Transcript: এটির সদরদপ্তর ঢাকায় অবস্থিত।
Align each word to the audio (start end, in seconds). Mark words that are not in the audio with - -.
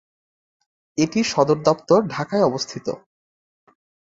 এটির 0.97 1.25
সদরদপ্তর 1.25 1.99
ঢাকায় 2.07 2.43
অবস্থিত। 2.43 2.87